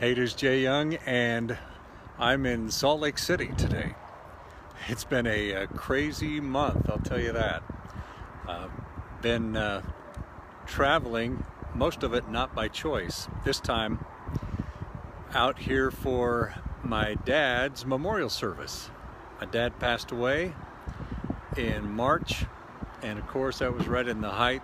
[0.00, 1.58] Hey, it is Jay Young, and
[2.18, 3.96] I'm in Salt Lake City today.
[4.88, 7.62] It's been a, a crazy month, I'll tell you that.
[8.48, 8.68] Uh,
[9.20, 9.82] been uh,
[10.64, 11.44] traveling,
[11.74, 13.28] most of it not by choice.
[13.44, 14.02] This time
[15.34, 18.88] out here for my dad's memorial service.
[19.38, 20.54] My dad passed away
[21.58, 22.46] in March,
[23.02, 24.62] and of course, that was right in the height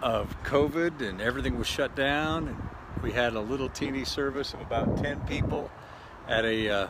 [0.00, 2.46] of COVID, and everything was shut down.
[2.46, 2.62] And
[3.02, 5.70] we had a little teeny service of about 10 people
[6.28, 6.88] at a, uh,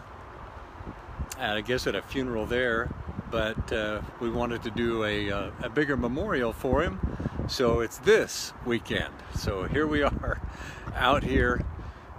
[1.39, 2.93] I guess at a funeral there,
[3.31, 7.01] but uh, we wanted to do a, uh, a bigger memorial for him.
[7.49, 9.15] So it's this weekend.
[9.37, 10.41] So here we are
[10.95, 11.65] out here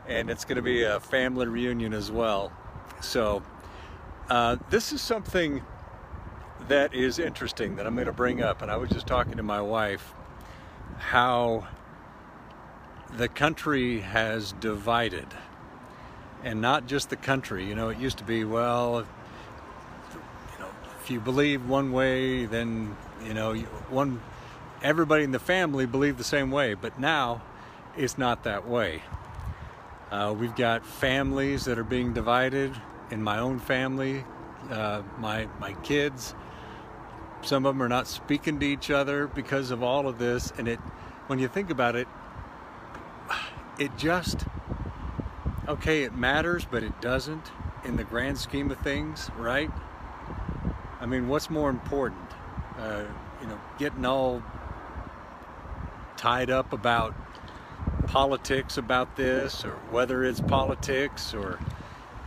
[0.08, 2.52] and it's going to be a family reunion as well.
[3.02, 3.44] So
[4.30, 5.64] uh, this is something
[6.67, 8.62] that is interesting that I'm to bring up.
[8.62, 10.14] And I was just talking to my wife
[10.98, 11.67] how
[13.18, 15.28] the country has divided.
[16.44, 17.66] And not just the country.
[17.66, 19.06] You know it used to be well
[20.12, 20.70] you know
[21.02, 23.53] if you believe one way then you know
[23.90, 24.22] one
[24.81, 26.73] everybody in the family believed the same way.
[26.73, 27.42] But now
[27.98, 29.03] it's not that way.
[30.09, 32.75] Uh, we've got families that are being divided
[33.12, 34.25] in my own family
[34.70, 36.36] uh, my my kids.
[37.42, 40.53] Some of them are not speaking to each other because of all of this.
[40.58, 40.80] And it
[41.28, 42.08] when you think about it
[43.82, 44.46] it just,
[45.68, 47.52] okay, it matters, but it doesn't
[47.84, 49.72] in the grand scheme of things, right?
[51.00, 52.30] I mean, what's more important?
[52.78, 53.06] Uh,
[53.42, 54.44] you know, getting all
[56.16, 57.16] tied up about
[58.06, 61.58] politics about this, or whether it's politics, or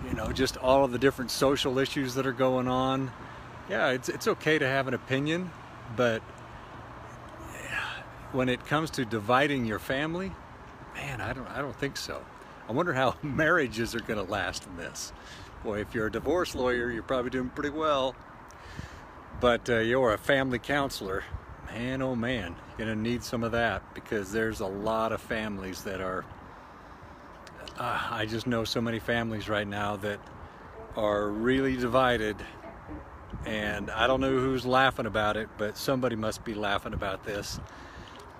[0.05, 3.13] you know, just all of the different social issues that are going on.
[3.71, 5.53] Yeah, it's it's okay to have an opinion,
[5.95, 6.21] but
[8.33, 10.33] when it comes to dividing your family,
[10.95, 12.25] Man, I don't, I don't think so.
[12.69, 15.13] I wonder how marriages are going to last in this.
[15.63, 18.15] Boy, if you're a divorce lawyer, you're probably doing pretty well.
[19.41, 21.25] But uh, you're a family counselor,
[21.75, 25.21] man, oh man, you're going to need some of that because there's a lot of
[25.21, 26.25] families that are.
[27.79, 30.21] Uh, I just know so many families right now that
[30.97, 32.37] are really divided,
[33.45, 37.59] and I don't know who's laughing about it, but somebody must be laughing about this.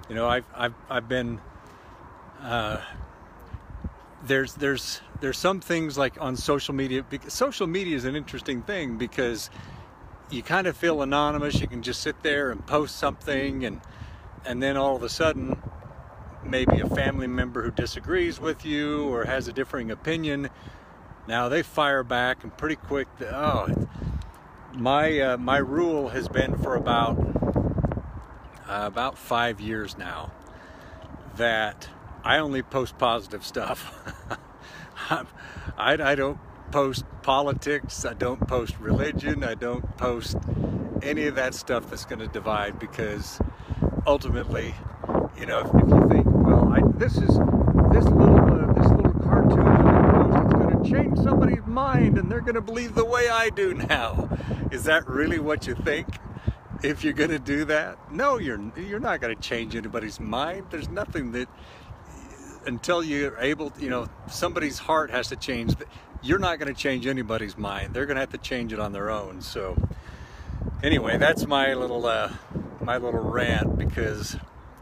[0.09, 1.41] You know, I've I've I've been
[2.45, 2.81] uh,
[4.27, 8.97] there's there's there's some things like on social media social media is an interesting thing
[8.99, 9.51] because
[10.31, 11.61] you kind of feel anonymous.
[11.61, 13.81] You can just sit there and post something and
[14.45, 15.57] and then all of a sudden
[16.45, 20.51] maybe a family member who disagrees with you or has a differing opinion
[21.27, 23.67] now they fire back and pretty quick oh
[24.75, 27.17] my uh, my rule has been for about
[28.69, 30.31] uh, about five years now
[31.37, 31.89] that
[32.25, 33.93] I only post positive stuff.
[35.11, 35.27] I,
[35.77, 36.39] I don't
[36.73, 40.37] post politics, I don't post religion, I don't post
[41.03, 43.39] any of that stuff that's going to divide because
[44.07, 44.75] ultimately,
[45.39, 47.29] you know, if, if you think, well, I, this is
[47.93, 49.65] this little uh, this little cartoon
[50.11, 53.51] post, it's going to change somebody's mind and they're going to believe the way I
[53.51, 54.31] do now.
[54.71, 56.09] Is that really what you think?
[56.83, 60.67] If you're going to do that, no, you're you're not going to change anybody's mind.
[60.71, 61.49] There's nothing that
[62.67, 65.75] until you're able, you know, somebody's heart has to change.
[66.23, 67.95] You're not going to change anybody's mind.
[67.95, 69.43] They're going to have to change it on their own.
[69.43, 69.77] So,
[70.83, 72.33] anyway, that's my little uh,
[72.81, 74.37] my little rant because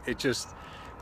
[0.05, 0.47] it just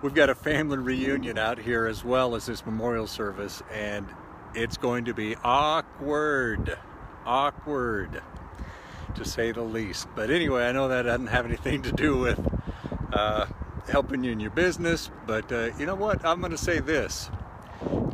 [0.02, 4.08] we've got a family reunion out here as well as this memorial service, and
[4.56, 6.78] it's going to be awkward,
[7.26, 8.22] awkward
[9.16, 10.08] to say the least.
[10.16, 12.40] But anyway, I know that doesn't have anything to do with.
[13.14, 13.46] Uh,
[13.88, 15.10] helping you in your business.
[15.26, 16.26] But uh, you know what?
[16.26, 17.30] I'm going to say this.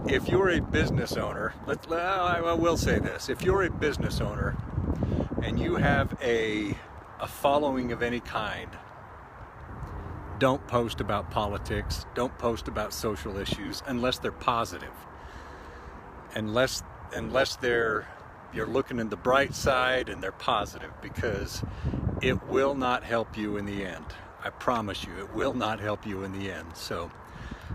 [0.07, 3.29] If you're a business owner, let, I will say this.
[3.29, 4.55] If you're a business owner
[5.43, 6.75] and you have a,
[7.19, 8.69] a following of any kind,
[10.39, 14.93] don't post about politics, don't post about social issues unless they're positive.
[16.35, 16.83] Unless
[17.13, 18.07] unless they're
[18.53, 21.63] you're looking in the bright side and they're positive because
[22.21, 24.05] it will not help you in the end.
[24.47, 26.67] I promise you, it will not help you in the end.
[26.73, 27.11] So,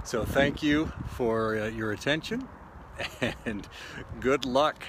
[0.04, 2.48] so thank you for uh, your attention
[3.44, 3.68] and
[4.20, 4.82] good luck.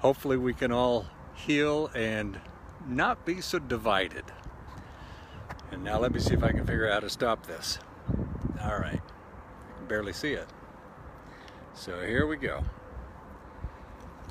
[0.00, 2.38] Hopefully we can all heal and
[2.86, 4.24] not be so divided.
[5.70, 7.78] And now let me see if I can figure out how to stop this.
[8.62, 10.48] All right, I can barely see it.
[11.72, 12.62] So here we go.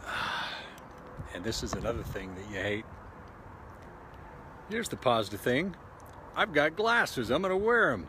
[1.33, 2.85] And this is another thing that you hate.
[4.69, 5.75] Here's the positive thing.
[6.35, 7.29] I've got glasses.
[7.29, 8.07] I'm going to wear them.